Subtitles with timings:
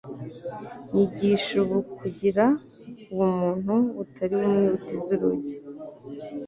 [0.91, 2.45] nyigishbkugira
[3.13, 5.55] ubuntu butari bumwe bitiza urugi